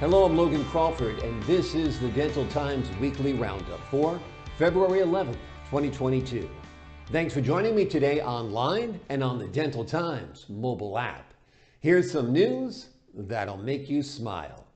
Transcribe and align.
Hello, 0.00 0.24
I'm 0.24 0.36
Logan 0.36 0.64
Crawford, 0.66 1.18
and 1.24 1.42
this 1.42 1.74
is 1.74 1.98
the 1.98 2.10
Dental 2.10 2.46
Times 2.46 2.88
Weekly 3.00 3.32
Roundup 3.32 3.80
for 3.90 4.20
February 4.56 5.00
11th, 5.00 5.38
2022. 5.70 6.48
Thanks 7.06 7.34
for 7.34 7.40
joining 7.40 7.74
me 7.74 7.84
today 7.84 8.20
online 8.20 9.00
and 9.08 9.24
on 9.24 9.40
the 9.40 9.48
Dental 9.48 9.84
Times 9.84 10.46
mobile 10.48 10.96
app. 10.96 11.34
Here's 11.80 12.12
some 12.12 12.32
news 12.32 12.90
that'll 13.12 13.56
make 13.56 13.90
you 13.90 14.04
smile. 14.04 14.68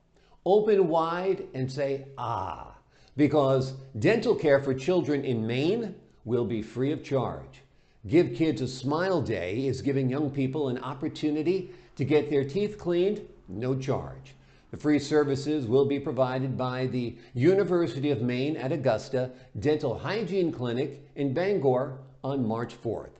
Open 0.45 0.89
wide 0.89 1.47
and 1.53 1.71
say, 1.71 2.03
ah, 2.17 2.75
because 3.15 3.75
dental 3.99 4.35
care 4.35 4.61
for 4.61 4.73
children 4.73 5.23
in 5.23 5.47
Maine 5.47 5.95
will 6.25 6.43
be 6.43 6.61
free 6.61 6.91
of 6.91 7.01
charge. 7.01 7.61
Give 8.07 8.35
Kids 8.35 8.59
a 8.59 8.67
Smile 8.67 9.21
Day 9.21 9.67
is 9.67 9.81
giving 9.81 10.09
young 10.09 10.29
people 10.29 10.67
an 10.67 10.79
opportunity 10.79 11.73
to 11.95 12.03
get 12.03 12.29
their 12.29 12.43
teeth 12.43 12.77
cleaned, 12.77 13.21
no 13.47 13.73
charge. 13.73 14.35
The 14.73 14.79
free 14.79 14.97
services 14.97 15.67
will 15.67 15.85
be 15.85 15.99
provided 15.99 16.57
by 16.57 16.87
the 16.87 17.15
University 17.35 18.09
of 18.09 18.23
Maine 18.23 18.57
at 18.57 18.71
Augusta 18.71 19.29
Dental 19.59 19.99
Hygiene 19.99 20.51
Clinic 20.51 21.07
in 21.15 21.31
Bangor 21.31 21.99
on 22.23 22.47
March 22.47 22.73
4th. 22.81 23.11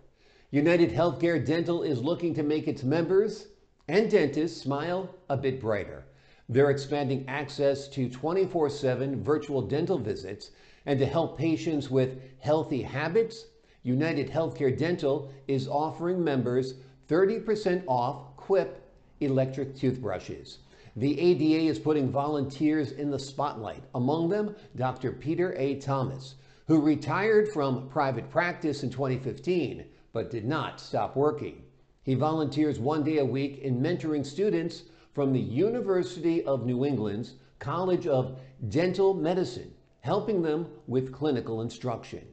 United 0.50 0.90
Healthcare 0.90 1.46
Dental 1.46 1.84
is 1.84 2.02
looking 2.02 2.34
to 2.34 2.42
make 2.42 2.68
its 2.68 2.82
members 2.82 3.50
and 3.88 4.10
dentists 4.10 4.64
smile 4.64 5.14
a 5.30 5.38
bit 5.38 5.62
brighter. 5.62 6.06
They're 6.50 6.72
expanding 6.72 7.24
access 7.28 7.88
to 7.90 8.10
24 8.10 8.72
7 8.72 9.24
virtual 9.24 9.62
dental 9.62 10.00
visits 10.00 10.50
and 10.88 10.98
to 10.98 11.06
help 11.06 11.38
patients 11.38 11.88
with 11.88 12.20
healthy 12.40 12.82
habits. 12.82 13.46
United 13.84 14.28
Healthcare 14.28 14.76
Dental 14.76 15.32
is 15.48 15.68
offering 15.68 16.24
members 16.24 16.74
30% 17.10 17.84
off 17.86 18.36
Quip 18.38 18.90
electric 19.20 19.76
toothbrushes. 19.76 20.58
The 20.96 21.20
ADA 21.20 21.68
is 21.68 21.80
putting 21.80 22.12
volunteers 22.12 22.92
in 22.92 23.10
the 23.10 23.18
spotlight, 23.18 23.84
among 23.96 24.30
them 24.30 24.56
Dr. 24.76 25.12
Peter 25.12 25.56
A. 25.58 25.76
Thomas, 25.76 26.36
who 26.68 26.80
retired 26.80 27.50
from 27.50 27.90
private 27.90 28.30
practice 28.30 28.84
in 28.84 28.92
2015 28.92 29.86
but 30.14 30.30
did 30.30 30.46
not 30.46 30.80
stop 30.80 31.16
working. 31.16 31.64
He 32.04 32.14
volunteers 32.14 32.80
one 32.80 33.04
day 33.04 33.18
a 33.18 33.26
week 33.26 33.60
in 33.60 33.82
mentoring 33.82 34.24
students 34.24 34.84
from 35.14 35.34
the 35.34 35.40
University 35.40 36.44
of 36.44 36.66
New 36.66 36.86
England's 36.86 37.34
College 37.58 38.06
of 38.06 38.38
Dental 38.70 39.16
Medicine, 39.16 39.74
helping 40.02 40.44
them 40.44 40.68
with 40.86 41.12
clinical 41.12 41.62
instruction. 41.62 42.28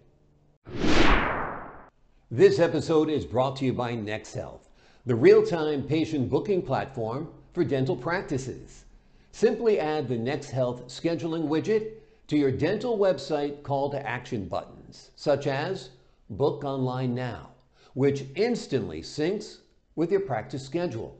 This 2.30 2.58
episode 2.58 3.08
is 3.08 3.24
brought 3.24 3.56
to 3.56 3.64
you 3.64 3.72
by 3.72 3.94
NexHealth, 3.94 4.68
the 5.06 5.14
real 5.14 5.44
time 5.44 5.82
patient 5.82 6.28
booking 6.28 6.60
platform 6.62 7.28
for 7.52 7.64
dental 7.64 7.96
practices. 7.96 8.84
Simply 9.32 9.78
add 9.78 10.08
the 10.08 10.16
NexHealth 10.16 10.84
scheduling 10.86 11.48
widget 11.48 11.92
to 12.28 12.36
your 12.36 12.50
dental 12.50 12.98
website 12.98 13.62
call 13.62 13.90
to 13.90 14.06
action 14.06 14.46
buttons, 14.46 15.10
such 15.16 15.46
as 15.46 15.90
Book 16.30 16.64
Online 16.64 17.14
Now, 17.14 17.50
which 17.94 18.24
instantly 18.36 19.02
syncs 19.02 19.58
with 19.96 20.10
your 20.10 20.20
practice 20.20 20.64
schedule. 20.64 21.16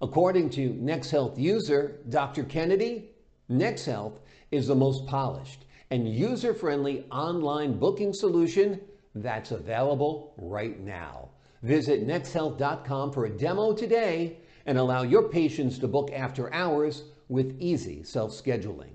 According 0.00 0.50
to 0.50 0.70
NexHealth 0.70 1.38
user 1.38 1.98
Dr. 2.08 2.44
Kennedy, 2.44 3.10
NexHealth 3.50 4.18
is 4.50 4.66
the 4.66 4.74
most 4.74 5.06
polished 5.06 5.64
and 5.90 6.08
user 6.08 6.54
friendly 6.54 7.04
online 7.10 7.78
booking 7.78 8.12
solution 8.12 8.80
that's 9.14 9.50
available 9.50 10.34
right 10.36 10.78
now. 10.80 11.28
Visit 11.62 12.06
nexhealth.com 12.06 13.12
for 13.12 13.24
a 13.24 13.30
demo 13.30 13.72
today 13.72 14.38
and 14.68 14.76
allow 14.76 15.02
your 15.02 15.30
patients 15.30 15.78
to 15.78 15.88
book 15.88 16.12
after 16.12 16.52
hours 16.52 17.04
with 17.30 17.56
easy 17.58 18.02
self 18.02 18.32
scheduling. 18.32 18.90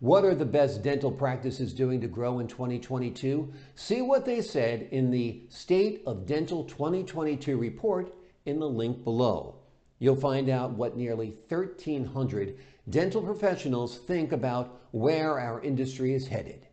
What 0.00 0.24
are 0.24 0.34
the 0.34 0.44
best 0.44 0.82
dental 0.82 1.12
practices 1.12 1.72
doing 1.72 2.00
to 2.00 2.08
grow 2.08 2.40
in 2.40 2.48
2022? 2.48 3.52
See 3.76 4.02
what 4.02 4.26
they 4.26 4.40
said 4.40 4.88
in 4.90 5.12
the 5.12 5.44
State 5.48 6.02
of 6.06 6.26
Dental 6.26 6.64
2022 6.64 7.56
report 7.56 8.12
in 8.46 8.58
the 8.58 8.68
link 8.68 9.04
below. 9.04 9.60
You'll 10.00 10.16
find 10.16 10.48
out 10.48 10.72
what 10.72 10.96
nearly 10.96 11.36
1,300 11.48 12.58
dental 12.90 13.22
professionals 13.22 13.98
think 13.98 14.32
about 14.32 14.80
where 14.90 15.38
our 15.38 15.62
industry 15.62 16.14
is 16.14 16.26
headed. 16.26 16.66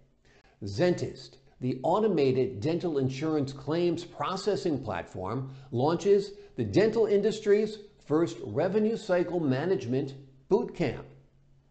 Zentist, 0.66 1.38
the 1.62 1.80
automated 1.84 2.62
dental 2.62 2.98
insurance 2.98 3.54
claims 3.54 4.04
processing 4.04 4.84
platform, 4.84 5.52
launches 5.70 6.32
the 6.56 6.64
dental 6.64 7.06
industry's 7.06 7.78
first 8.10 8.38
revenue 8.44 8.98
cycle 8.98 9.40
management 9.40 10.16
boot 10.50 10.74
camp. 10.74 11.06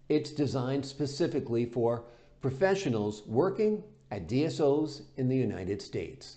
It's 0.09 0.31
designed 0.31 0.87
specifically 0.87 1.65
for 1.67 2.05
professionals 2.41 3.25
working 3.27 3.83
at 4.13 4.29
DSOs 4.29 5.03
in 5.17 5.29
the 5.29 5.37
United 5.37 5.83
States. 5.83 6.37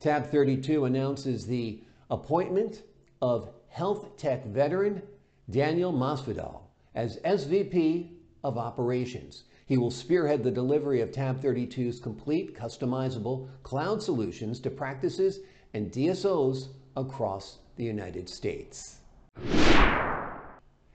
Tab32 0.00 0.86
announces 0.86 1.46
the 1.46 1.82
appointment 2.12 2.82
of 3.20 3.50
health 3.66 4.16
tech 4.16 4.46
veteran 4.46 5.02
Daniel 5.50 5.92
Masvidal 5.92 6.60
as 6.94 7.16
SVP 7.24 8.12
of 8.44 8.56
Operations. 8.56 9.42
He 9.66 9.78
will 9.78 9.90
spearhead 9.90 10.44
the 10.44 10.52
delivery 10.52 11.00
of 11.00 11.10
Tab32's 11.10 11.98
complete 11.98 12.56
customizable 12.56 13.48
cloud 13.64 14.00
solutions 14.00 14.60
to 14.60 14.70
practices 14.70 15.40
and 15.74 15.90
DSOs 15.90 16.68
across 16.96 17.58
the 17.74 17.84
United 17.84 18.28
States. 18.28 18.99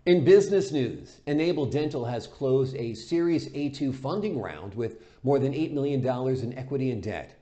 In 0.06 0.24
business 0.24 0.72
news, 0.72 1.20
Enable 1.26 1.66
Dental 1.66 2.06
has 2.06 2.28
closed 2.28 2.76
a 2.76 2.94
Series 2.94 3.50
A2 3.50 3.92
funding 3.92 4.40
round 4.40 4.76
with 4.76 5.02
more 5.24 5.40
than 5.40 5.52
$8 5.52 5.74
million 5.74 6.06
in 6.44 6.56
equity 6.56 6.92
and 6.92 7.02
debt. 7.02 7.40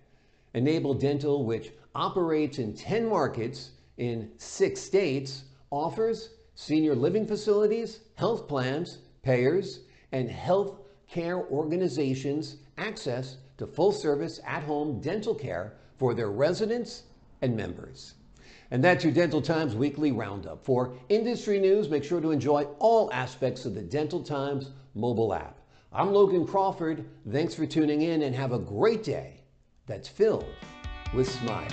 Enable 0.53 0.93
Dental, 0.93 1.43
which 1.43 1.73
operates 1.93 2.59
in 2.59 2.73
10 2.73 3.05
markets 3.05 3.71
in 3.97 4.31
six 4.37 4.79
states, 4.79 5.43
offers 5.71 6.29
senior 6.55 6.95
living 6.95 7.27
facilities, 7.27 7.99
health 8.15 8.47
plans, 8.47 8.99
payers, 9.23 9.81
and 10.13 10.31
health 10.31 10.79
care 11.09 11.39
organizations 11.39 12.55
access 12.77 13.35
to 13.57 13.67
full 13.67 13.91
service 13.91 14.39
at 14.47 14.63
home 14.63 15.01
dental 15.01 15.35
care 15.35 15.73
for 15.97 16.13
their 16.13 16.31
residents 16.31 17.03
and 17.41 17.57
members. 17.57 18.13
And 18.73 18.83
that's 18.83 19.03
your 19.03 19.13
Dental 19.13 19.39
Times 19.39 19.75
weekly 19.75 20.11
roundup. 20.11 20.65
For 20.65 20.95
industry 21.07 21.59
news, 21.59 21.89
make 21.89 22.03
sure 22.03 22.19
to 22.19 22.31
enjoy 22.31 22.63
all 22.79 23.13
aspects 23.13 23.65
of 23.65 23.75
the 23.75 23.83
Dental 23.83 24.23
Times 24.23 24.71
mobile 24.95 25.31
app. 25.31 25.59
I'm 25.91 26.11
Logan 26.11 26.47
Crawford. 26.47 27.05
Thanks 27.31 27.53
for 27.53 27.67
tuning 27.67 28.01
in 28.01 28.23
and 28.23 28.33
have 28.33 28.51
a 28.51 28.57
great 28.57 29.03
day 29.03 29.41
that's 29.85 30.07
filled 30.07 30.55
with 31.13 31.29
smiles. 31.29 31.71